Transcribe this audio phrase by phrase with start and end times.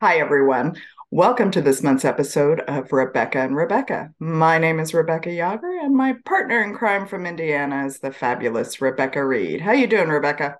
[0.00, 0.76] Hi, everyone.
[1.10, 4.14] Welcome to this month's episode of Rebecca and Rebecca.
[4.20, 8.80] My name is Rebecca Yager, and my partner in crime from Indiana is the fabulous
[8.80, 9.60] Rebecca Reed.
[9.60, 10.58] How you doing, Rebecca?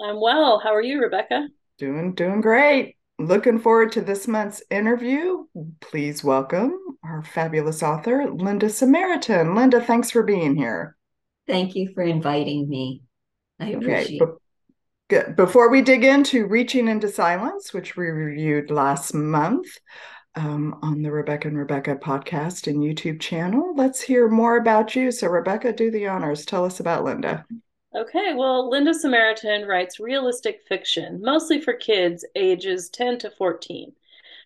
[0.00, 0.58] I'm well.
[0.58, 1.48] How are you, Rebecca?
[1.76, 2.96] Doing doing great.
[3.18, 5.44] Looking forward to this month's interview.
[5.82, 9.54] Please welcome our fabulous author, Linda Sammaritan.
[9.54, 10.96] Linda, thanks for being here.
[11.46, 13.02] Thank you for inviting me.
[13.60, 14.41] I appreciate okay, Good.
[15.36, 19.66] Before we dig into Reaching into Silence, which we reviewed last month
[20.34, 25.10] um, on the Rebecca and Rebecca podcast and YouTube channel, let's hear more about you.
[25.10, 26.46] So, Rebecca, do the honors.
[26.46, 27.44] Tell us about Linda.
[27.94, 33.92] Okay, well, Linda Sammaritan writes realistic fiction, mostly for kids ages 10 to 14.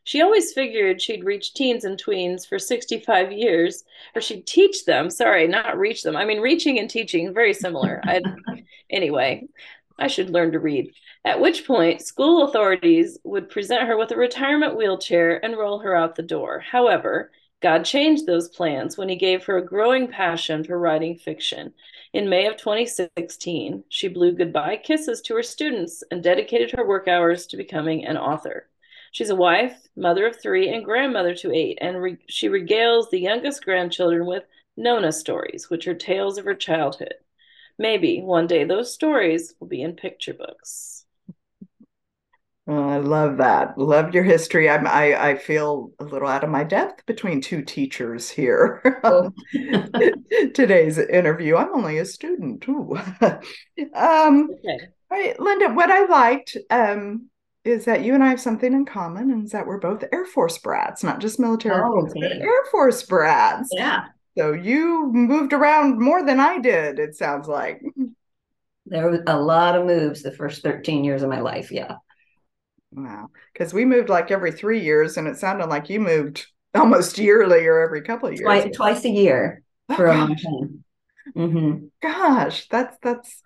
[0.02, 3.84] She always figured she'd reach teens and tweens for 65 years,
[4.16, 5.10] or she'd teach them.
[5.10, 6.16] Sorry, not reach them.
[6.16, 8.02] I mean, reaching and teaching, very similar.
[8.88, 9.48] Anyway,
[9.98, 10.92] I should learn to read.
[11.24, 15.94] At which point, school authorities would present her with a retirement wheelchair and roll her
[15.94, 16.60] out the door.
[16.60, 17.30] However,
[17.62, 21.72] God changed those plans when he gave her a growing passion for writing fiction.
[22.12, 27.08] In May of 2016, she blew goodbye kisses to her students and dedicated her work
[27.08, 28.68] hours to becoming an author.
[29.10, 33.20] She's a wife, mother of three, and grandmother to eight, and re- she regales the
[33.20, 34.44] youngest grandchildren with
[34.76, 37.14] Nona stories, which are tales of her childhood.
[37.78, 41.04] Maybe one day those stories will be in picture books.
[42.68, 43.78] Oh, I love that.
[43.78, 44.68] Love your history.
[44.68, 48.82] I'm, I I feel a little out of my depth between two teachers here.
[49.04, 49.30] Oh.
[50.54, 51.54] Today's interview.
[51.56, 52.98] I'm only a student too.
[53.94, 54.88] um, okay.
[55.10, 55.68] All right, Linda.
[55.68, 57.30] What I liked um,
[57.64, 60.24] is that you and I have something in common, and is that we're both Air
[60.24, 62.20] Force brats, not just military, oh, okay.
[62.20, 63.68] but Air Force brats.
[63.72, 64.06] Yeah.
[64.36, 67.80] So you moved around more than I did, it sounds like.
[68.84, 71.72] There was a lot of moves the first 13 years of my life.
[71.72, 71.96] Yeah.
[72.92, 73.28] Wow.
[73.52, 77.66] Because we moved like every three years, and it sounded like you moved almost yearly
[77.66, 78.44] or every couple of years.
[78.44, 80.14] Twice, twice a year oh, for gosh.
[80.14, 80.84] a long time.
[81.34, 81.86] Mm-hmm.
[82.02, 83.42] Gosh, that's that's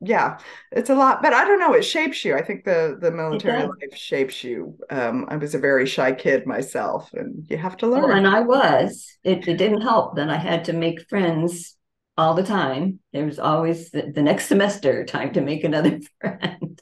[0.00, 0.38] yeah,
[0.70, 1.74] it's a lot, but I don't know.
[1.74, 2.36] It shapes you.
[2.36, 4.78] I think the the military life shapes you.
[4.90, 8.02] Um, I was a very shy kid myself, and you have to learn.
[8.02, 9.18] Well, and I was.
[9.24, 11.76] It, it didn't help that I had to make friends
[12.16, 13.00] all the time.
[13.12, 16.80] There was always the, the next semester time to make another friend.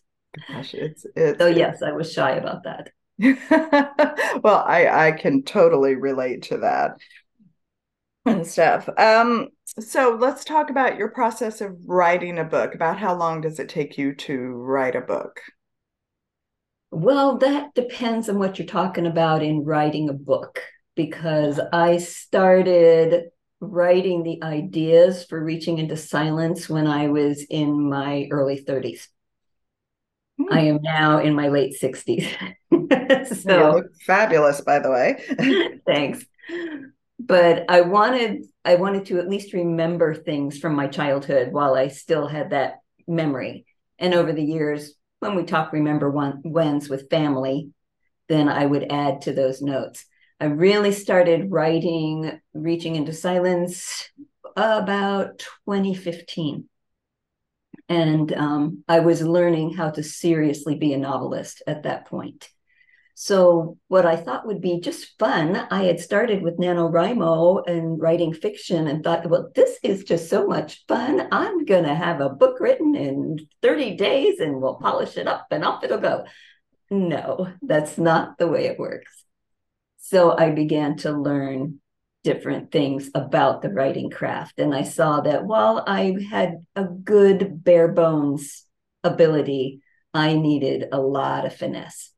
[0.48, 1.38] Gosh, it's it's.
[1.38, 2.90] So yes, I was shy about that.
[4.42, 6.98] well, I I can totally relate to that
[8.26, 8.88] and stuff.
[8.98, 12.74] Um, so let's talk about your process of writing a book.
[12.74, 15.40] About how long does it take you to write a book?
[16.90, 20.62] Well, that depends on what you're talking about in writing a book,
[20.94, 28.28] because I started writing the ideas for reaching into silence when I was in my
[28.30, 29.08] early 30s.
[30.38, 30.52] Hmm.
[30.52, 32.28] I am now in my late 60s.
[33.42, 35.80] so fabulous, by the way.
[35.86, 36.24] thanks
[37.18, 41.88] but I wanted I wanted to at least remember things from my childhood while I
[41.88, 43.64] still had that memory.
[43.98, 47.70] And over the years, when we talk remember one whens with family,
[48.28, 50.04] then I would add to those notes.
[50.40, 54.10] I really started writing Reaching into Silence
[54.56, 56.68] about 2015.
[57.88, 62.48] And um, I was learning how to seriously be a novelist at that point.
[63.18, 68.34] So, what I thought would be just fun, I had started with NaNoWriMo and writing
[68.34, 71.26] fiction and thought, well, this is just so much fun.
[71.32, 75.46] I'm going to have a book written in 30 days and we'll polish it up
[75.50, 76.26] and off it'll go.
[76.90, 79.24] No, that's not the way it works.
[79.96, 81.80] So, I began to learn
[82.22, 84.58] different things about the writing craft.
[84.58, 88.66] And I saw that while I had a good bare bones
[89.02, 89.80] ability,
[90.12, 92.12] I needed a lot of finesse.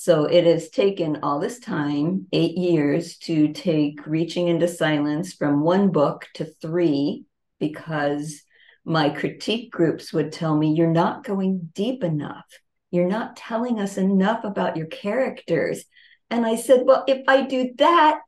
[0.00, 5.60] So it has taken all this time, eight years, to take Reaching into Silence from
[5.60, 7.24] one book to three,
[7.58, 8.40] because
[8.84, 12.46] my critique groups would tell me, You're not going deep enough.
[12.92, 15.84] You're not telling us enough about your characters.
[16.30, 18.20] And I said, Well, if I do that,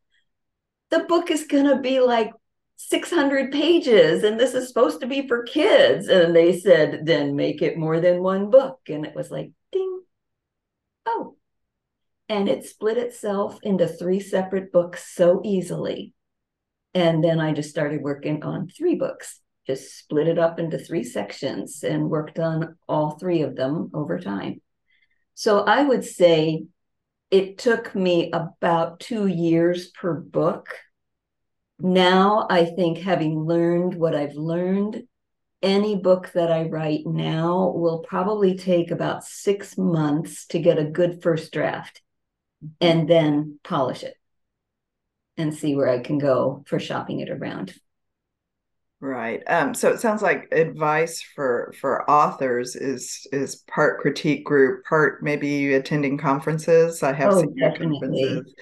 [0.91, 2.33] the book is going to be like
[2.79, 6.09] 600 pages and this is supposed to be for kids.
[6.09, 8.81] And they said, Then make it more than one book.
[8.89, 10.01] And it was like, Ding.
[11.07, 11.37] Oh,
[12.31, 16.15] and it split itself into three separate books so easily.
[16.95, 21.03] And then I just started working on three books, just split it up into three
[21.03, 24.63] sections and worked on all three of them over time.
[25.35, 26.67] So I would say
[27.33, 30.69] it took me about two years per book.
[31.81, 35.03] Now, I think having learned what I've learned,
[35.63, 40.85] any book that I write now will probably take about six months to get a
[40.85, 42.03] good first draft
[42.81, 44.15] and then polish it
[45.37, 47.75] and see where I can go for shopping it around.
[49.03, 49.43] Right.
[49.47, 55.23] Um, so it sounds like advice for for authors is is part critique group, part
[55.23, 57.03] maybe attending conferences.
[57.03, 58.53] I have Oh, seen conferences.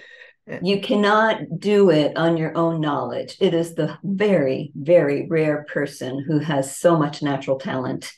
[0.60, 3.36] You cannot do it on your own knowledge.
[3.40, 8.12] It is the very, very rare person who has so much natural talent.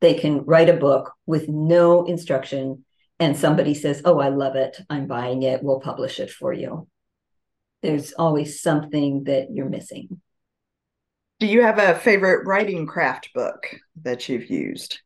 [0.00, 2.84] They can write a book with no instruction,
[3.22, 4.80] and somebody says, Oh, I love it.
[4.90, 5.62] I'm buying it.
[5.62, 6.88] We'll publish it for you.
[7.80, 10.20] There's always something that you're missing.
[11.38, 15.00] Do you have a favorite writing craft book that you've used?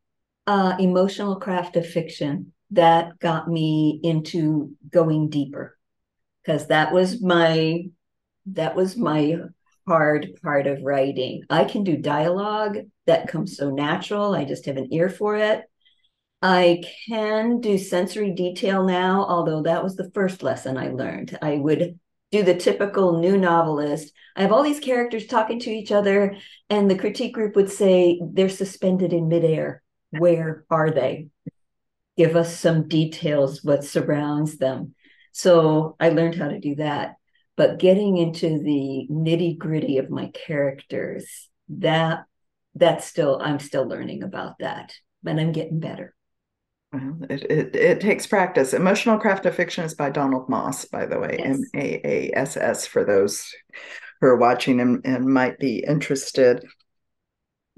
[0.46, 5.76] Uh, emotional craft of fiction that got me into going deeper
[6.42, 7.82] because that was my
[8.46, 9.36] that was my
[9.86, 11.42] hard part of writing.
[11.50, 14.34] I can do dialogue that comes so natural.
[14.34, 15.64] I just have an ear for it.
[16.48, 21.36] I can do sensory detail now, although that was the first lesson I learned.
[21.42, 21.98] I would
[22.30, 24.12] do the typical new novelist.
[24.36, 26.36] I have all these characters talking to each other,
[26.70, 29.82] and the critique group would say they're suspended in midair.
[30.10, 31.30] Where are they?
[32.16, 34.94] Give us some details, what surrounds them.
[35.32, 37.16] So I learned how to do that.
[37.56, 42.20] But getting into the nitty gritty of my characters, that
[42.76, 44.94] that's still I'm still learning about that,
[45.24, 46.15] but I'm getting better.
[46.96, 48.72] Well, it, it, it takes practice.
[48.72, 52.56] Emotional Craft of Fiction is by Donald Maass, by the way, M A A S
[52.56, 53.52] S, for those
[54.20, 56.64] who are watching and, and might be interested.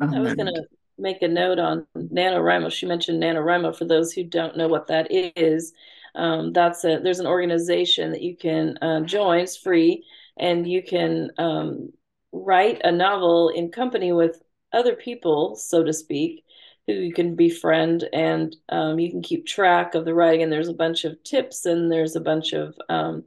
[0.01, 0.63] I was Um, going to
[0.99, 2.71] make a note on NaNoWriMo.
[2.71, 5.73] She mentioned NaNoWriMo for those who don't know what that is.
[6.15, 9.41] Um, that's a there's an organization that you can um, join.
[9.41, 10.05] It's free,
[10.39, 11.93] and you can um,
[12.33, 14.41] write a novel in company with
[14.73, 16.45] other people, so to speak,
[16.89, 20.43] who you can befriend, and um, you can keep track of the writing.
[20.43, 23.25] And there's a bunch of tips, and there's a bunch of um,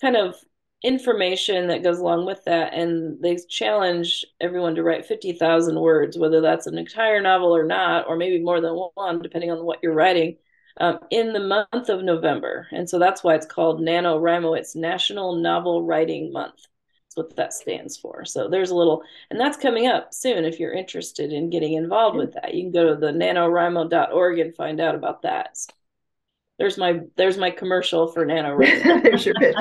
[0.00, 0.34] kind of
[0.82, 6.40] information that goes along with that and they challenge everyone to write 50,000 words whether
[6.40, 9.92] that's an entire novel or not or maybe more than one depending on what you're
[9.92, 10.38] writing
[10.78, 15.36] um, in the month of November and so that's why it's called NaNoWriMo it's National
[15.36, 16.66] Novel Writing Month
[17.28, 20.72] what that stands for so there's a little and that's coming up soon if you're
[20.72, 24.94] interested in getting involved with that you can go to the nanowrimo.org and find out
[24.94, 25.56] about that
[26.58, 29.56] there's my there's my commercial for NaNoWriMo There's your pitch.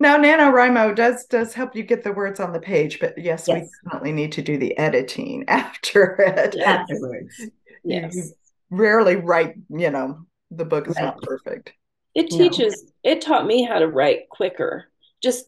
[0.00, 3.68] Now, NaNoWriMo does does help you get the words on the page, but yes, we
[3.84, 6.56] definitely need to do the editing after it.
[6.56, 7.38] Afterwards.
[7.38, 7.50] You-
[7.84, 8.24] yes you
[8.70, 11.72] rarely write, you know, the book is not perfect.
[12.16, 12.38] It No.
[12.38, 14.86] teaches, it taught me how to write quicker,
[15.22, 15.46] just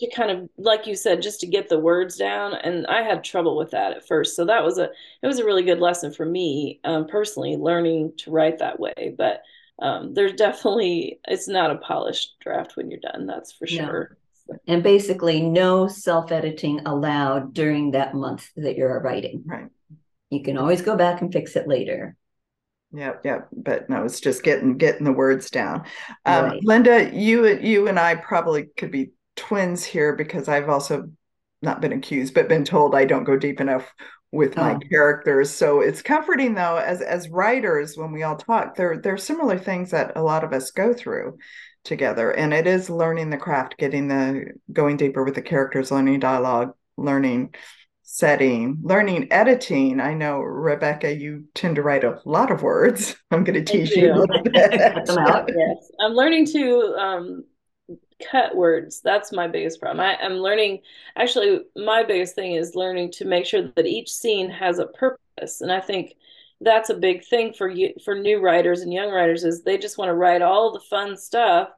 [0.00, 2.54] to kind of, like you said, just to get the words down.
[2.54, 4.36] And I had trouble with that at first.
[4.36, 4.90] So that was a,
[5.22, 9.14] it was a really good lesson for me, um, personally, learning to write that way.
[9.16, 9.42] But
[9.80, 13.84] um, there's definitely, it's not a polished draft when you're done, that's for No.
[13.84, 14.16] sure.
[14.66, 19.42] And basically, no self editing allowed during that month that you're writing.
[19.44, 19.68] Right.
[20.30, 22.16] You can always go back and fix it later.
[22.92, 23.48] Yep, yep.
[23.52, 25.84] But no, it's just getting getting the words down.
[26.24, 26.64] Um, Right.
[26.64, 31.10] Linda, you you and I probably could be twins here because I've also
[31.60, 33.92] not been accused, but been told I don't go deep enough
[34.32, 34.78] with my Oh.
[34.90, 35.50] characters.
[35.50, 39.58] So it's comforting though, as as writers, when we all talk, there there are similar
[39.58, 41.38] things that a lot of us go through
[41.84, 42.30] together.
[42.30, 46.72] And it is learning the craft, getting the going deeper with the characters, learning dialogue,
[46.96, 47.54] learning
[48.10, 50.00] setting, learning editing.
[50.00, 53.14] I know Rebecca, you tend to write a lot of words.
[53.30, 55.46] I'm going to teach you a little them out.
[55.46, 55.56] bit.
[55.58, 57.44] Yes, I'm learning to um,
[58.30, 59.02] cut words.
[59.02, 60.00] That's my biggest problem.
[60.00, 60.80] I, I'm learning,
[61.16, 65.60] actually, my biggest thing is learning to make sure that each scene has a purpose.
[65.60, 66.14] And I think
[66.62, 69.98] that's a big thing for you, for new writers and young writers is they just
[69.98, 71.68] want to write all the fun stuff,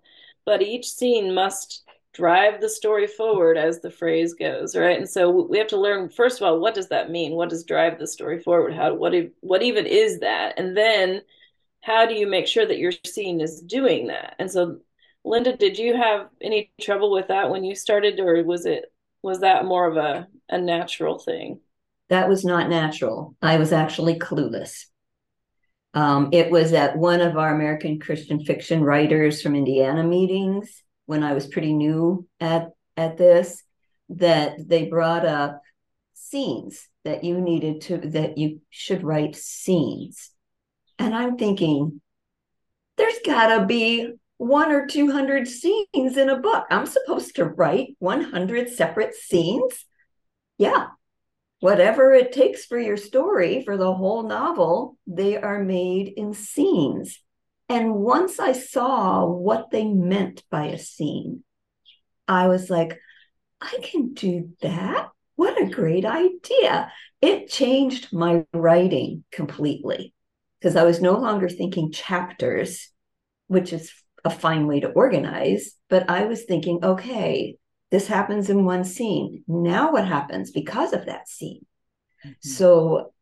[0.46, 1.82] but each scene must
[2.12, 4.99] drive the story forward as the phrase goes right?
[4.99, 7.33] And so we have to learn first of all what does that mean?
[7.33, 8.75] What does drive the story forward?
[8.75, 10.59] How what what even is that?
[10.59, 11.23] And then
[11.83, 14.35] how do you make sure that your scene is doing that?
[14.38, 14.81] And so
[15.25, 19.40] linda did you have any trouble with that when you started or was it was
[19.40, 21.61] that more of a, a natural thing?
[22.09, 23.37] That was not natural.
[23.40, 24.87] I was actually clueless.
[25.95, 31.25] Um, it was at one of our American Christian fiction writers from Indiana meetings when
[31.25, 33.64] I was pretty new at at this
[34.11, 35.61] that they brought up
[36.14, 40.31] scenes that you needed to that you should write scenes.
[41.00, 42.00] And I'm thinking,
[42.97, 46.67] there's gotta be one or two hundred scenes in a book.
[46.71, 49.85] I'm supposed to write 100 separate scenes.
[50.59, 50.90] Yeah,
[51.59, 57.19] whatever it takes for your story for the whole novel they are made in scenes
[57.71, 61.45] And once I saw what they meant by a scene,
[62.27, 62.99] I was like,
[63.61, 65.11] I can do that.
[65.37, 66.91] What a great idea.
[67.23, 70.12] It changed my writing completely
[70.59, 72.89] because I was no longer thinking chapters,
[73.47, 73.93] which is
[74.25, 77.57] a fine way to organize, but I was thinking, okay,
[77.93, 79.45] this happens in one scene.
[79.47, 81.65] Now what happens because of that scene?
[82.27, 82.33] Mm-hmm.
[82.41, 83.12] So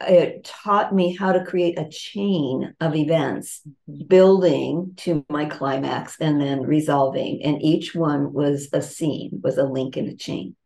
[0.00, 4.06] it taught me how to create a chain of events mm-hmm.
[4.06, 7.42] building to my climax and then resolving.
[7.42, 10.56] And each one was a scene was a link in a chain.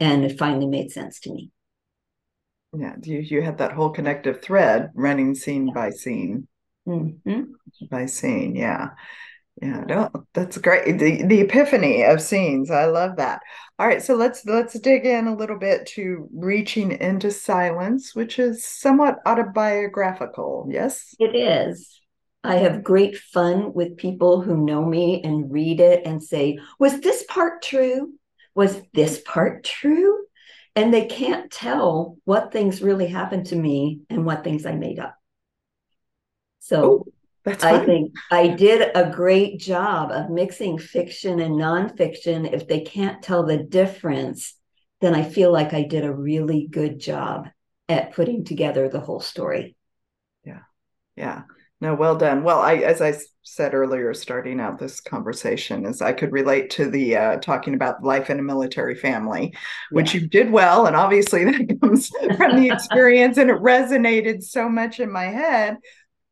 [0.00, 1.50] And it finally made sense to me.
[2.76, 6.46] Yeah you, you had that whole connective thread running scene by scene.
[6.86, 7.42] Mm-hmm.
[7.90, 8.90] by scene yeah
[9.62, 13.40] yeah no that's great the, the epiphany of scenes i love that.
[13.78, 18.38] All right so let's let's dig in a little bit to reaching into silence which
[18.38, 21.14] is somewhat autobiographical yes?
[21.18, 22.00] It is.
[22.44, 27.00] I have great fun with people who know me and read it and say was
[27.00, 28.12] this part true?
[28.54, 30.24] Was this part true?
[30.76, 35.00] And they can't tell what things really happened to me and what things i made
[35.00, 35.16] up.
[36.60, 37.12] So Ooh
[37.44, 42.52] that's I think I did a great job of mixing fiction and nonfiction.
[42.52, 44.54] If they can't tell the difference,
[45.00, 47.48] then I feel like I did a really good job
[47.88, 49.76] at putting together the whole story.
[50.44, 50.60] Yeah.
[51.16, 51.42] Yeah.
[51.80, 52.42] No, well done.
[52.42, 56.90] Well, I, as I said earlier, starting out this conversation, is I could relate to
[56.90, 59.54] the uh, talking about life in a military family,
[59.92, 60.20] which yeah.
[60.20, 64.98] you did well, and obviously that comes from the experience, and it resonated so much
[64.98, 65.76] in my head.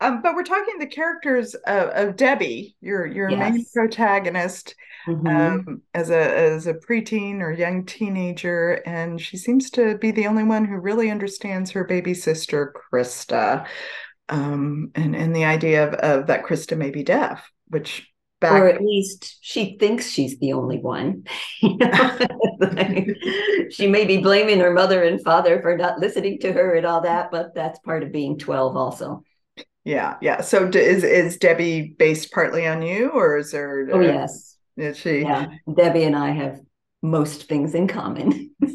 [0.00, 3.38] Um, but we're talking the characters of, of Debbie, your your yes.
[3.38, 4.74] main protagonist,
[5.06, 5.26] mm-hmm.
[5.26, 10.26] um, as a as a preteen or young teenager, and she seems to be the
[10.26, 13.66] only one who really understands her baby sister Krista,
[14.28, 18.06] um, and and the idea of, of that Krista may be deaf, which
[18.38, 21.24] back or at least she thinks she's the only one.
[23.70, 27.00] she may be blaming her mother and father for not listening to her and all
[27.00, 29.22] that, but that's part of being twelve also.
[29.86, 30.40] Yeah, yeah.
[30.40, 33.88] So is is Debbie based partly on you, or is there?
[33.92, 34.56] Oh uh, yes.
[34.76, 35.20] Is she?
[35.20, 36.58] Yeah, Debbie and I have
[37.02, 38.50] most things in common.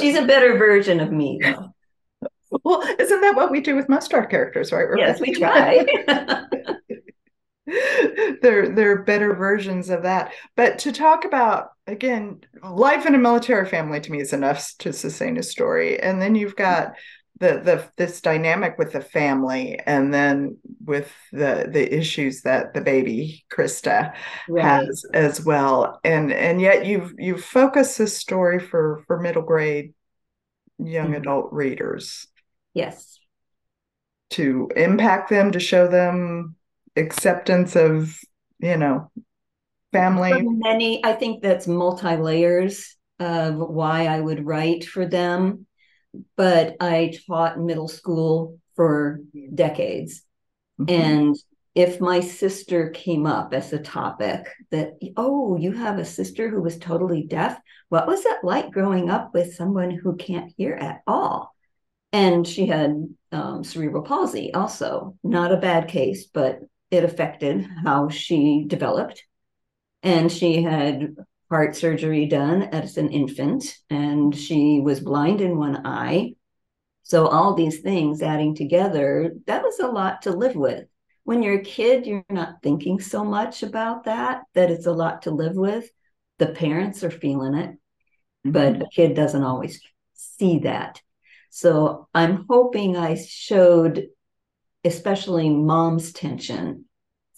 [0.00, 1.72] She's a better version of me, though.
[2.64, 4.88] Well, isn't that what we do with most our characters, right?
[4.88, 5.86] We're yes, we try.
[8.42, 10.32] they're they're better versions of that.
[10.56, 14.92] But to talk about again, life in a military family to me is enough to
[14.92, 16.94] sustain a story, and then you've got
[17.40, 22.82] the the this dynamic with the family and then with the the issues that the
[22.82, 24.14] baby Krista
[24.48, 24.64] right.
[24.64, 25.98] has as well.
[26.04, 29.94] And and yet you've you've focused this story for for middle grade
[30.78, 31.14] young mm-hmm.
[31.14, 32.26] adult readers.
[32.74, 33.18] Yes.
[34.30, 36.56] To impact them to show them
[36.94, 38.20] acceptance of
[38.58, 39.10] you know
[39.92, 40.42] family.
[40.42, 45.66] Many i think that's multi layers of why i would write for them
[46.36, 49.20] but I taught middle school for
[49.54, 50.22] decades.
[50.80, 51.00] Mm-hmm.
[51.00, 51.36] And
[51.74, 56.60] if my sister came up as a topic that, oh, you have a sister who
[56.60, 61.02] was totally deaf, what was it like growing up with someone who can't hear at
[61.06, 61.54] all?
[62.12, 68.08] And she had um, cerebral palsy, also, not a bad case, but it affected how
[68.08, 69.22] she developed.
[70.02, 71.14] And she had
[71.50, 76.34] heart surgery done as an infant, and she was blind in one eye.
[77.02, 80.84] So, all these things adding together, that was a lot to live with.
[81.24, 85.22] When you're a kid, you're not thinking so much about that, that it's a lot
[85.22, 85.90] to live with.
[86.38, 87.76] The parents are feeling it,
[88.44, 88.82] but mm-hmm.
[88.82, 89.80] a kid doesn't always
[90.14, 91.02] see that.
[91.50, 94.06] So, I'm hoping I showed,
[94.84, 96.84] especially mom's tension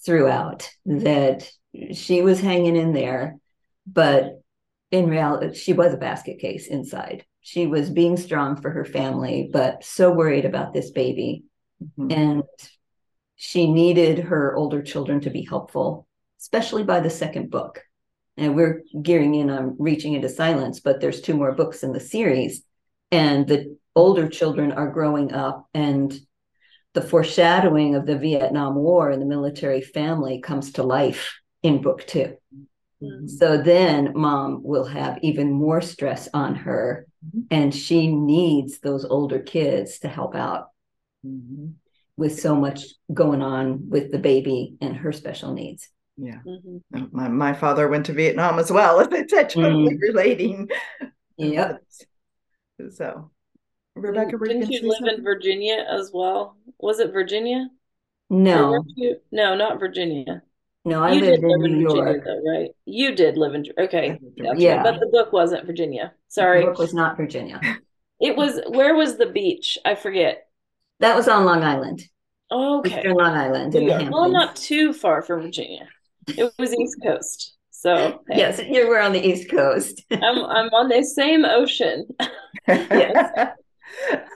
[0.05, 1.49] throughout, that
[1.93, 3.39] she was hanging in there
[3.85, 4.41] but
[4.91, 7.25] in reality, she was a basket case inside.
[7.41, 11.43] She was being strong for her family, but so worried about this baby.
[11.97, 12.11] Mm-hmm.
[12.11, 12.43] And
[13.35, 16.07] she needed her older children to be helpful,
[16.39, 17.81] especially by the second book.
[18.37, 21.99] And we're gearing in on reaching into silence, but there's two more books in the
[21.99, 22.63] series.
[23.11, 26.13] And the older children are growing up, and
[26.93, 32.05] the foreshadowing of the Vietnam War and the military family comes to life in book
[32.07, 32.37] two.
[33.03, 33.27] Mm-hmm.
[33.27, 37.41] So then mom will have even more stress on her, mm-hmm.
[37.51, 40.69] and she needs those older kids to help out
[41.25, 41.71] mm-hmm.
[42.17, 45.89] with so much going on with the baby and her special needs.
[46.17, 46.39] Yeah.
[46.45, 47.05] Mm-hmm.
[47.11, 48.99] My, my father went to Vietnam as well.
[49.11, 50.01] It's totally mm.
[50.01, 50.69] relating.
[51.37, 51.83] Yep.
[52.89, 53.29] So,
[53.95, 55.17] Rebecca, didn't you live something?
[55.19, 56.57] in Virginia as well?
[56.79, 57.69] Was it Virginia?
[58.29, 59.17] No, you?
[59.31, 60.41] No, not Virginia.
[60.85, 62.23] No, I you lived did live in in New Virginia, York.
[62.25, 62.69] though, right?
[62.85, 63.65] You did live in.
[63.77, 64.61] Okay, gotcha.
[64.61, 64.83] Yeah.
[64.83, 66.13] but the book wasn't Virginia.
[66.39, 67.63] New Sorry, York was not Virginia.
[68.19, 68.59] it was.
[68.67, 69.77] Where was the beach?
[69.85, 70.47] I forget.
[70.99, 72.01] That was on Long Island,
[72.51, 75.87] Okay, Eastern Long Island in the well, not too far from Virginia.
[76.27, 80.03] It was East Coast, so hey, Yes, you were on the East Coast.
[80.11, 82.07] I'm I'm on the same ocean.
[82.67, 83.29] Yes.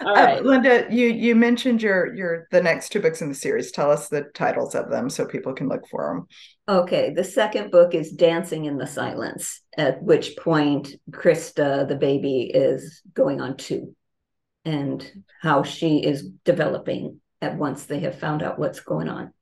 [0.02, 0.40] All Uh.
[0.42, 3.72] Linda, you you mentioned your your the next two books in the series.
[3.72, 6.28] Tell us the titles of them so people can look for them.
[6.78, 12.52] Okay, the second book is Dancing in the Silence, at which point Krista, the baby,
[12.54, 13.96] is going on two,
[14.66, 15.10] and
[15.42, 19.34] how she is developing at once they have found out what's going on.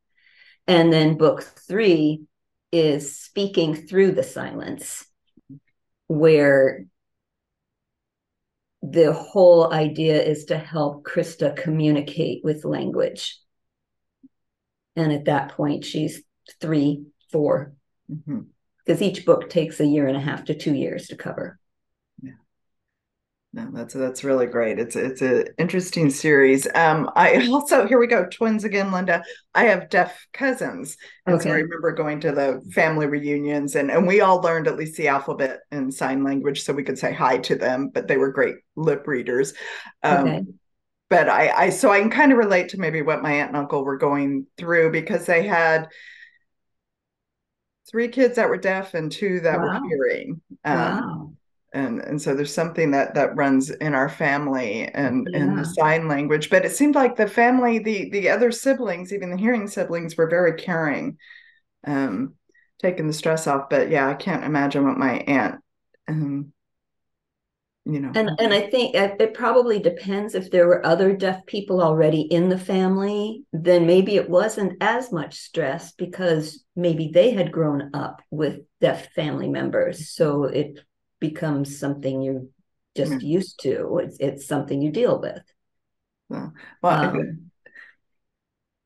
[0.67, 2.23] And then book three
[2.71, 5.05] is Speaking Through the Silence,
[6.07, 6.85] where
[8.91, 13.39] the whole idea is to help Krista communicate with language.
[14.95, 16.23] And at that point, she's
[16.61, 17.73] three, four,
[18.11, 18.47] Mhm.
[18.85, 21.59] because each book takes a year and a half to two years to cover.
[23.55, 24.79] No, that's that's really great.
[24.79, 26.67] It's it's an interesting series.
[26.75, 29.23] Um, I also here we go, twins again, Linda.
[29.53, 34.05] I have deaf cousins, and so I remember going to the family reunions, and and
[34.05, 37.37] we all learned at least the alphabet and sign language, so we could say hi
[37.39, 37.91] to them.
[37.93, 39.53] But they were great lip readers.
[40.03, 40.45] Um, Okay.
[41.09, 43.57] but I, I so I can kind of relate to maybe what my aunt and
[43.57, 45.89] uncle were going through because they had
[47.89, 49.61] three kids that were deaf and two that Wow.
[49.61, 50.41] were hearing.
[50.63, 51.33] Um, wow.
[51.75, 55.59] And and so there's something that that runs in our family and and Yeah.
[55.59, 59.37] the sign language but it seemed like the family the the other siblings even the
[59.37, 61.17] hearing siblings were very caring
[61.85, 62.35] um
[62.81, 65.61] taking the stress off but yeah i can't imagine what my aunt
[66.07, 66.53] um
[67.85, 71.45] you know And and I think it, it probably depends if there were other deaf
[71.45, 77.31] people already in the family, then maybe it wasn't as much stress because maybe they
[77.31, 80.09] had grown up with deaf family members.
[80.11, 80.79] So it
[81.29, 82.45] becomes something you're
[82.95, 83.99] just used to.
[84.03, 85.43] It's it's something you deal with.
[86.29, 87.51] well I- Um,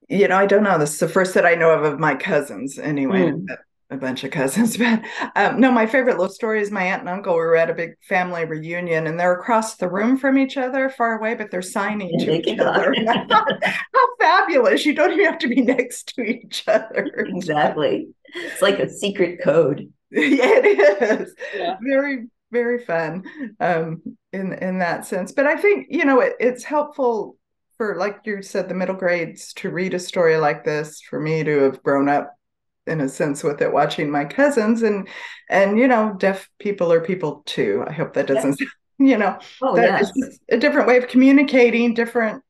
[0.08, 2.15] you know i don't know this is the first that i know of of my
[2.15, 3.45] cousins anyway Mm.
[3.91, 5.02] a bunch of cousins but
[5.36, 7.75] um, no my favorite little story is my aunt and uncle we were at a
[7.75, 11.62] big family reunion and they're across the room from each other far away but they're
[11.62, 12.95] signing And to each other
[13.95, 18.10] how fabulous you don't even have to be next to each other exactly.
[18.34, 19.91] It's like a secret code.
[20.12, 21.80] yeah it is Yeah.
[21.82, 23.24] very very fun
[23.60, 24.02] um
[24.34, 27.38] in in that sense but i think you know it, it's helpful
[27.78, 31.43] for like you said the middle grades to read a story like this for me
[31.43, 32.36] to have grown up
[32.88, 35.08] in a sense with it watching my cousins and
[35.50, 38.60] and you know deaf people are people too i hope that doesn't
[39.00, 40.12] you know Oh that yes.
[40.17, 42.43] it's a different way of communicating different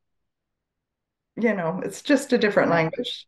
[1.36, 3.28] you know it's just a different language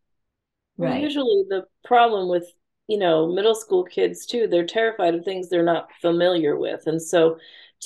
[0.78, 1.12] Right.
[1.12, 2.46] Usually the problem with,
[2.88, 6.88] you know, middle school kids too, they're terrified of things they're not familiar with.
[6.88, 7.38] And so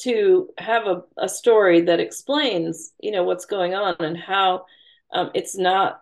[0.02, 4.66] to have a, a story that explains, you know, what's going on and how
[5.14, 6.02] um, it's not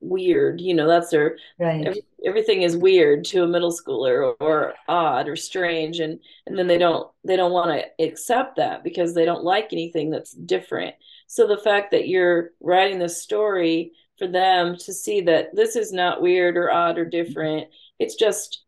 [0.00, 1.86] weird, you know, that's their Right.
[1.86, 6.58] every, everything is weird to a middle schooler or, or odd or strange and and
[6.58, 10.32] then they don't they don't want to accept that because they don't like anything that's
[10.32, 10.94] different
[11.26, 15.92] so the fact that you're writing this story for them to see that this is
[15.92, 18.64] not weird or odd or different it's just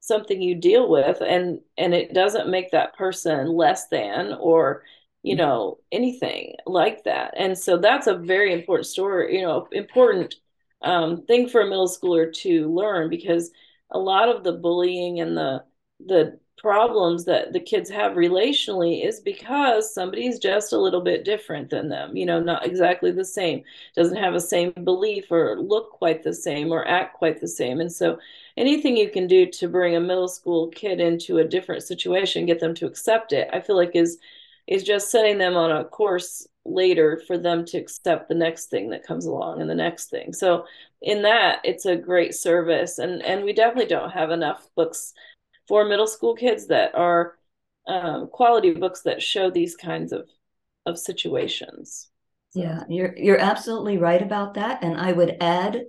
[0.00, 4.82] something you deal with and and it doesn't make that person less than or
[5.22, 7.34] you know anything like that.
[7.36, 10.36] And so that's a very important story you know important
[10.82, 13.50] um, thing for a middle schooler to learn because
[13.90, 15.64] a lot of the bullying and the
[16.06, 21.70] the problems that the kids have relationally is because somebody's just a little bit different
[21.70, 23.62] than them you know not exactly the same
[23.96, 27.80] doesn't have the same belief or look quite the same or act quite the same.
[27.80, 28.18] And so
[28.60, 32.60] anything you can do to bring a middle school kid into a different situation get
[32.60, 34.18] them to accept it i feel like is
[34.68, 38.90] is just setting them on a course later for them to accept the next thing
[38.90, 40.66] that comes along and the next thing so
[41.02, 45.14] in that it's a great service and and we definitely don't have enough books
[45.68, 47.36] for middle school kids that are
[47.88, 50.28] um, quality books that show these kinds of
[50.86, 52.08] of situations
[52.50, 54.82] So, Yeah, you're you're absolutely right about that.
[54.82, 55.86] And I would add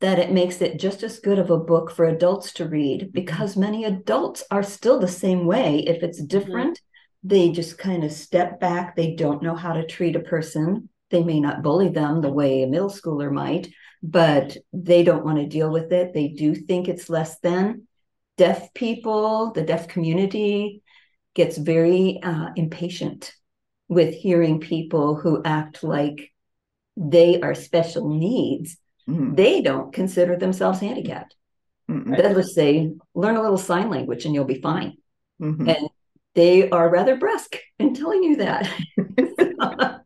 [0.00, 3.56] that it makes it just as good of a book for adults to read because
[3.56, 5.80] many adults are still the same way.
[5.80, 6.80] If it's different,
[7.24, 8.94] they just kind of step back.
[8.94, 10.88] They don't know how to treat a person.
[11.10, 15.38] They may not bully them the way a middle schooler might, but they don't want
[15.38, 16.14] to deal with it.
[16.14, 17.88] They do think it's less than.
[18.36, 20.82] Deaf people, the deaf community
[21.34, 23.32] gets very uh, impatient
[23.88, 26.30] with hearing people who act like
[26.96, 28.76] they are special needs
[29.08, 29.34] mm-hmm.
[29.34, 31.34] they don't consider themselves handicapped.
[31.90, 32.14] Mm-hmm.
[32.14, 34.96] They'll just say, learn a little sign language and you'll be fine.
[35.40, 35.68] Mm-hmm.
[35.68, 35.88] And
[36.34, 38.70] they are rather brusque in telling you that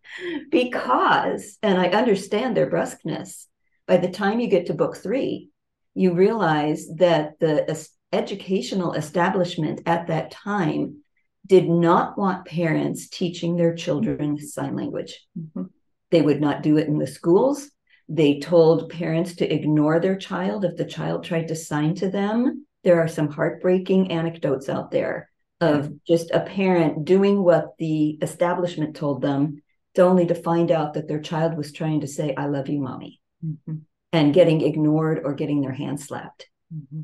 [0.50, 3.46] because, and I understand their brusqueness,
[3.86, 5.50] by the time you get to book three,
[5.94, 11.02] you realize that the educational establishment at that time
[11.46, 15.26] did not want parents teaching their children sign language.
[15.38, 15.64] Mm-hmm.
[16.10, 17.68] They would not do it in the schools.
[18.08, 22.66] They told parents to ignore their child if the child tried to sign to them.
[22.84, 28.96] There are some heartbreaking anecdotes out there of just a parent doing what the establishment
[28.96, 29.62] told them,
[29.94, 32.80] to only to find out that their child was trying to say, I love you,
[32.80, 33.76] mommy, mm-hmm.
[34.12, 36.48] and getting ignored or getting their hand slapped.
[36.74, 37.02] Mm-hmm.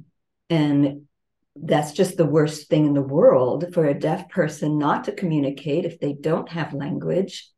[0.50, 1.02] And
[1.54, 5.84] that's just the worst thing in the world for a deaf person not to communicate
[5.84, 7.50] if they don't have language.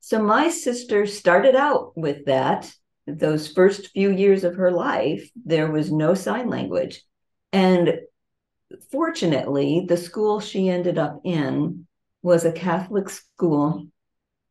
[0.00, 2.72] So my sister started out with that.
[3.06, 7.02] Those first few years of her life, there was no sign language.
[7.52, 8.00] And
[8.90, 11.86] fortunately, the school she ended up in
[12.22, 13.86] was a Catholic school.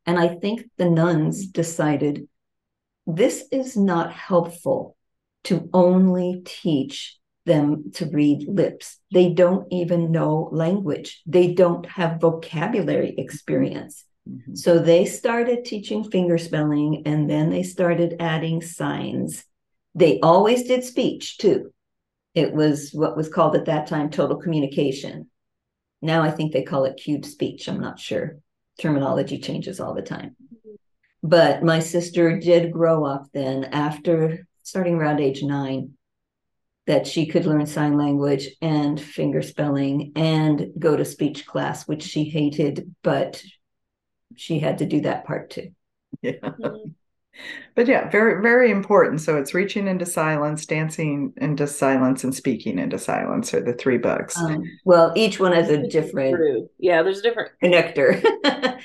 [0.04, 2.28] And I think the nuns decided
[3.06, 4.96] this is not helpful
[5.44, 8.98] to only teach them to read lips.
[9.12, 13.20] They don't even know language, they don't have vocabulary mm-hmm.
[13.20, 14.04] experience.
[14.28, 14.54] Mm-hmm.
[14.54, 19.44] So they started teaching finger spelling and then they started adding signs.
[19.94, 21.72] They always did speech too.
[22.34, 25.28] It was what was called at that time total communication.
[26.00, 27.68] Now I think they call it cued speech.
[27.68, 28.38] I'm not sure.
[28.80, 30.36] Terminology changes all the time.
[31.22, 35.92] But my sister did grow up then after starting around age nine
[36.86, 42.02] that she could learn sign language and finger spelling and go to speech class, which
[42.02, 43.42] she hated, but
[44.36, 45.72] she had to do that part too.
[46.20, 46.32] Yeah.
[46.42, 46.90] Mm-hmm.
[47.74, 49.22] But yeah, very, very important.
[49.22, 53.96] So it's reaching into silence, dancing into silence, and speaking into silence are the three
[53.96, 54.36] books.
[54.36, 56.68] Um, well, each one has a different.
[56.78, 58.22] Yeah, there's a different connector.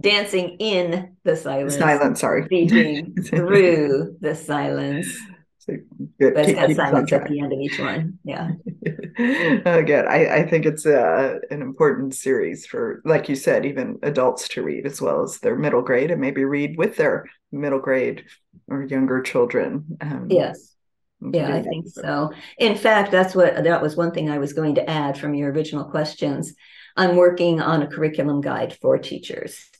[0.00, 1.76] dancing in the silence.
[1.76, 2.44] Silence, sorry.
[2.44, 5.08] Speaking through the silence.
[6.20, 6.34] Good.
[6.34, 8.18] But it's silence at the end of each one.
[8.24, 8.50] Yeah.
[9.64, 13.98] Again, I, I think it's a, uh, an important series for, like you said, even
[14.02, 17.78] adults to read as well as their middle grade and maybe read with their middle
[17.78, 18.24] grade
[18.68, 19.96] or younger children.
[20.02, 20.74] Um, yes.
[21.22, 22.32] Yeah, I think so.
[22.58, 25.52] In fact, that's what that was one thing I was going to add from your
[25.52, 26.54] original questions.
[26.96, 29.70] I'm working on a curriculum guide for teachers.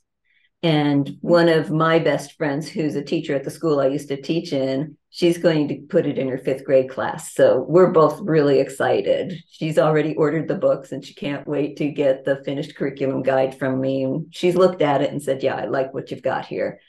[0.63, 4.21] And one of my best friends, who's a teacher at the school I used to
[4.21, 7.33] teach in, she's going to put it in her fifth grade class.
[7.33, 9.43] So we're both really excited.
[9.51, 13.59] She's already ordered the books and she can't wait to get the finished curriculum guide
[13.59, 14.05] from me.
[14.05, 16.81] And she's looked at it and said, Yeah, I like what you've got here.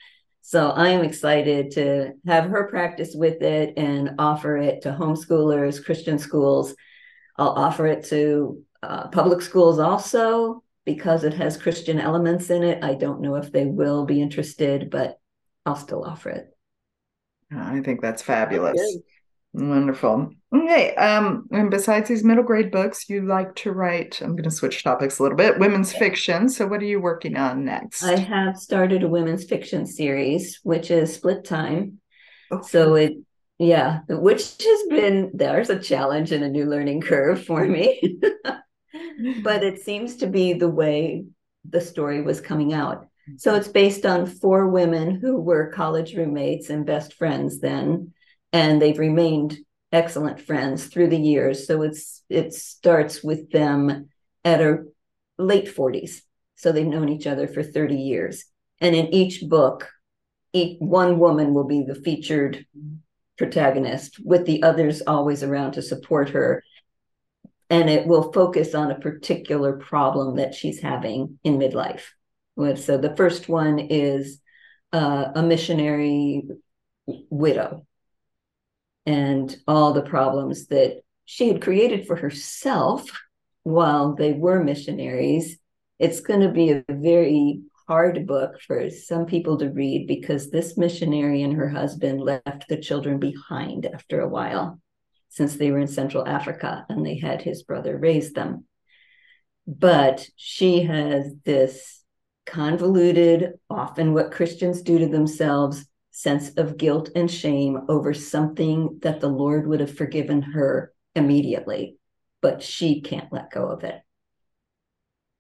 [0.42, 5.84] So I am excited to have her practice with it and offer it to homeschoolers,
[5.84, 6.76] Christian schools.
[7.38, 12.84] I'll offer it to uh, public schools also because it has Christian elements in it.
[12.84, 15.20] I don't know if they will be interested, but
[15.66, 16.48] I'll still offer it.
[17.56, 18.80] I think that's fabulous.
[19.54, 20.32] Wonderful.
[20.56, 20.96] Okay.
[20.96, 24.84] Um, and besides these middle grade books, you like to write, I'm going to switch
[24.84, 26.48] topics a little bit, women's fiction.
[26.48, 28.04] So, what are you working on next?
[28.04, 32.00] I have started a women's fiction series, which is Split Time.
[32.50, 32.68] Okay.
[32.68, 33.14] So, it,
[33.60, 38.20] yeah, which has been, there's a challenge and a new learning curve for me.
[39.44, 41.26] but it seems to be the way
[41.70, 43.08] the story was coming out.
[43.38, 43.60] So mm-hmm.
[43.60, 48.14] it's based on four women who were college roommates and best friends then,
[48.52, 49.58] and they've remained
[49.92, 51.68] excellent friends through the years.
[51.68, 54.10] So it's it starts with them
[54.44, 54.86] at a
[55.38, 56.22] late 40s.
[56.56, 58.46] So they've known each other for 30 years.
[58.80, 59.90] And in each book,
[60.54, 62.96] each, one woman will be the featured mm-hmm.
[63.38, 66.64] protagonist, with the others always around to support her.
[67.72, 72.04] And it will focus on a particular problem that she's having in midlife.
[72.76, 74.42] So the first one is
[74.92, 76.44] uh, a missionary
[77.30, 77.88] widow
[79.06, 83.10] and all the problems that she had created for herself
[83.64, 85.58] while they were missionaries.
[85.98, 90.78] It's going to be a very hard book for some people to read because this
[90.78, 94.80] missionary and her husband left the children behind after a while
[95.32, 98.66] since they were in Central Africa and they had his brother raise them.
[99.66, 102.04] But she has this
[102.46, 109.22] convoluted, often what Christians do to themselves, sense of guilt and shame over something that
[109.22, 111.96] the Lord would have forgiven her immediately,
[112.42, 114.02] but she can't let go of it.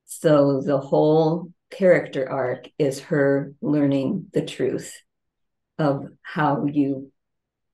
[0.05, 4.95] So the whole character arc is her learning the truth
[5.77, 7.11] of how you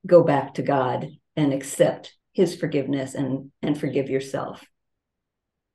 [0.04, 4.64] go back to God and accept his forgiveness and and forgive yourself.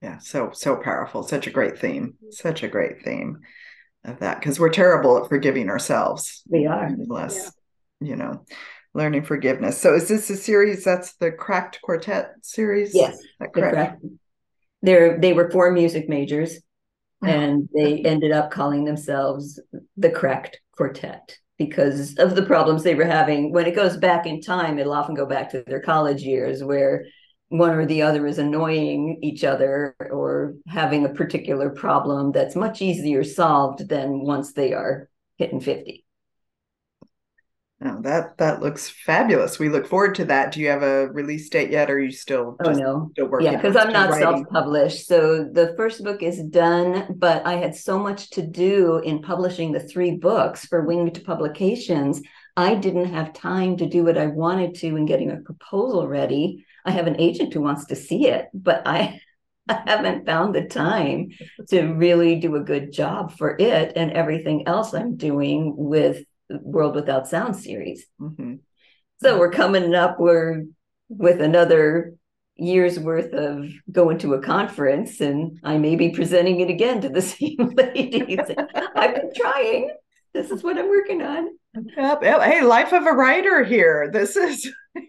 [0.02, 1.24] Yeah, so so powerful.
[1.24, 2.16] Such a great theme.
[2.30, 3.40] Such a great theme
[4.04, 6.44] of that because we're terrible at forgiving ourselves.
[6.50, 6.86] We are.
[6.86, 7.52] Unless,
[8.02, 8.10] yeah.
[8.10, 8.46] you know,
[8.94, 9.80] learning forgiveness.
[9.80, 12.94] So is this a series that's the Cracked Quartet series?
[12.94, 13.18] Yes.
[13.54, 14.04] correct?
[14.82, 16.60] They're they were four music majors
[17.24, 19.62] and they ended up calling themselves
[19.96, 23.52] the Cracked Quartet because of the problems they were having.
[23.52, 27.06] When it goes back in time, it'll often go back to their college years where
[27.50, 32.82] one or the other is annoying each other or having a particular problem that's much
[32.82, 36.03] easier solved than once they are hitting 50.
[37.86, 39.60] Oh, that that looks fabulous.
[39.60, 40.54] We look forward to that.
[40.54, 41.92] Do you have a release date yet?
[41.92, 43.52] Or are you still oh no still working?
[43.52, 45.06] Yeah, because I'm not self-published.
[45.06, 49.74] So the first book is done, but I had so much to do in publishing
[49.74, 52.22] the three books for Winged Publications.
[52.56, 56.66] I didn't have time to do what I wanted to in getting a proposal ready.
[56.86, 59.20] I have an agent who wants to see it, but I
[59.70, 61.30] I haven't found the time
[61.70, 66.96] to really do a good job for it and everything else I'm doing with World
[66.96, 68.06] Without Sound series.
[68.20, 68.56] Mm-hmm.
[69.22, 70.64] So we're coming up we're
[71.10, 72.16] with another
[72.56, 77.10] year's worth of going to a conference, and I may be presenting it again to
[77.10, 78.40] the same ladies.
[78.96, 79.92] I've been trying.
[80.34, 81.50] This is what I'm working on.
[81.98, 82.24] Yep.
[82.24, 84.10] Hey, life of a writer here.
[84.12, 84.72] This is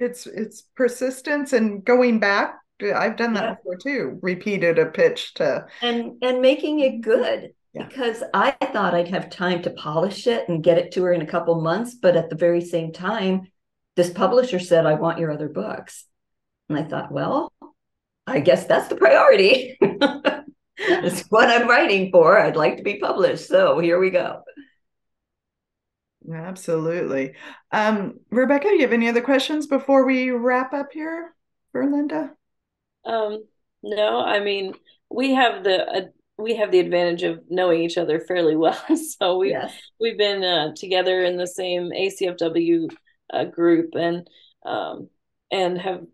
[0.00, 2.58] it's it's persistence and going back.
[2.82, 3.54] I've done that yeah.
[3.54, 4.18] before too.
[4.22, 7.86] Repeated a pitch to and and making it good yeah.
[7.86, 11.22] because I thought I'd have time to polish it and get it to her in
[11.22, 11.94] a couple months.
[11.94, 13.50] But at the very same time,
[13.96, 16.06] this publisher said, I want your other books.
[16.68, 17.52] And I thought, well,
[18.26, 19.78] I guess that's the priority.
[20.76, 22.38] it's what I'm writing for.
[22.38, 23.48] I'd like to be published.
[23.48, 24.42] So here we go.
[26.32, 27.34] Absolutely.
[27.72, 31.34] Um, Rebecca, you have any other questions before we wrap up here
[31.72, 32.30] for Linda?
[33.04, 33.44] Um,
[33.82, 34.74] no, I mean,
[35.10, 36.00] we have the uh,
[36.38, 38.80] we have the advantage of knowing each other fairly well.
[39.18, 39.74] so we yes.
[40.00, 42.92] we've been uh, together in the same ACFW
[43.32, 44.28] uh, group and
[44.64, 45.08] um,
[45.50, 46.04] and have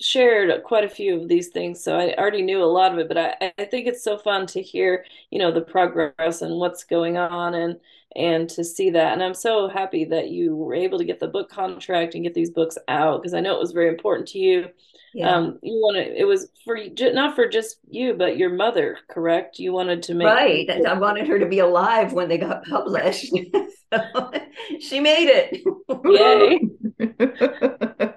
[0.00, 1.82] shared quite a few of these things.
[1.82, 4.46] So I already knew a lot of it, but I, I think it's so fun
[4.48, 7.76] to hear, you know, the progress and what's going on and
[8.16, 9.12] and to see that.
[9.12, 12.34] And I'm so happy that you were able to get the book contract and get
[12.34, 14.68] these books out because I know it was very important to you.
[15.16, 15.32] Yeah.
[15.32, 19.60] um you want to it was for not for just you but your mother correct?
[19.60, 20.68] You wanted to make right.
[20.68, 23.32] i wanted her to be alive when they got published.
[23.94, 24.32] So
[24.80, 25.62] she made it.
[26.04, 26.60] Yay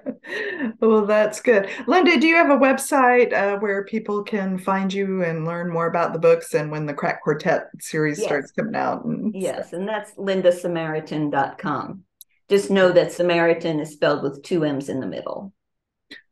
[0.80, 5.22] well that's good linda do you have a website uh, where people can find you
[5.22, 8.26] and learn more about the books and when the crack quartet series yes.
[8.26, 9.78] starts coming out and yes stuff.
[9.78, 12.02] and that's lindasammaritan.com
[12.48, 15.52] just know that sammaritan is spelled with two m's in the middle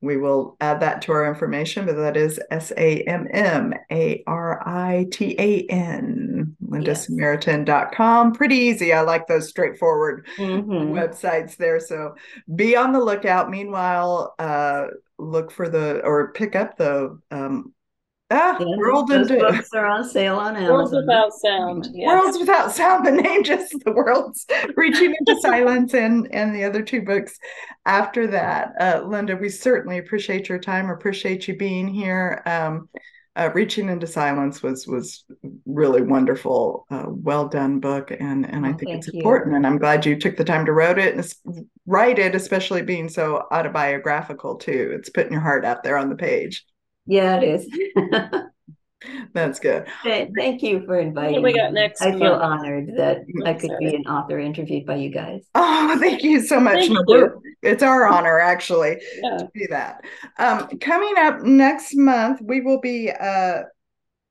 [0.00, 4.22] we will add that to our information, but that is S A M M A
[4.26, 8.32] R I T A N, lindasammaritan.com.
[8.32, 8.92] Pretty easy.
[8.92, 10.92] I like those straightforward mm-hmm.
[10.92, 11.80] websites there.
[11.80, 12.14] So
[12.54, 13.50] be on the lookout.
[13.50, 14.86] Meanwhile, uh,
[15.18, 17.72] look for the or pick up the um,
[18.28, 20.74] Ah, yeah, World those into, books are on sale on Amazon.
[20.74, 21.88] Worlds Without Sound.
[21.92, 22.08] Yes.
[22.08, 23.06] Worlds Without Sound.
[23.06, 24.44] The name just the worlds
[24.76, 27.38] reaching into silence and and the other two books
[27.84, 28.72] after that.
[28.80, 30.90] Uh, Linda, we certainly appreciate your time.
[30.90, 32.42] Appreciate you being here.
[32.46, 32.88] Um,
[33.36, 35.24] uh, reaching into silence was was
[35.66, 39.18] really wonderful uh, well done book and and oh, i think it's you.
[39.18, 42.82] important and i'm glad you took the time to write it and write it especially
[42.82, 46.64] being so autobiographical too it's putting your heart out there on the page
[47.06, 47.68] yeah, it is.
[49.34, 49.86] That's good.
[50.02, 54.06] Thank you for inviting we got next I feel honored that I could be an
[54.06, 55.42] author interviewed by you guys.
[55.54, 56.86] Oh, thank you so much.
[56.86, 57.42] You.
[57.62, 59.38] It's our honor, actually, yeah.
[59.38, 60.04] to do that.
[60.38, 63.62] Um, coming up next month, we will be uh,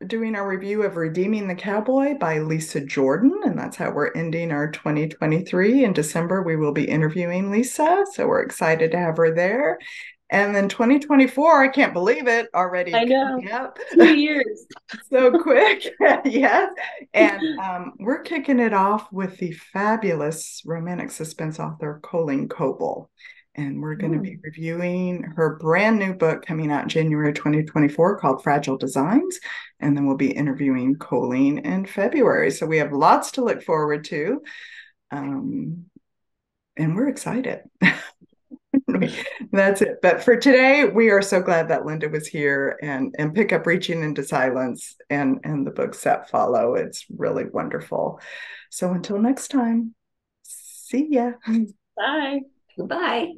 [0.08, 3.42] doing our review of Redeeming the Cowboy by Lisa Jordan.
[3.44, 5.84] And that's how we're ending our 2023.
[5.84, 8.06] In December, we will be interviewing Lisa.
[8.14, 9.80] So we're excited to have her there.
[10.32, 12.96] And then 2024, I can't believe it already.
[12.96, 13.38] I know.
[13.38, 13.78] Yep.
[13.94, 14.66] Two years.
[15.10, 15.94] so quick.
[16.26, 16.72] yes.
[17.14, 23.12] And um, we're kicking it off with the fabulous romantic suspense author Colleen Coble.
[23.54, 28.44] And we're going to be reviewing her brand new book coming out January 2024 called
[28.44, 29.40] Fragile Designs.
[29.80, 32.52] And then we'll be interviewing Colleen in February.
[32.52, 34.42] So we have lots to look forward to.
[35.12, 35.86] Um,
[36.76, 37.62] and we're excited.
[39.52, 40.00] That's it.
[40.02, 43.66] But for today, we are so glad that Linda was here and and pick up
[43.66, 46.76] Reaching into Silence and and the books that follow.
[46.76, 48.20] It's really wonderful.
[48.70, 49.96] So until next time,
[50.44, 51.34] see ya.
[51.98, 52.42] Bye.
[52.78, 53.32] Goodbye.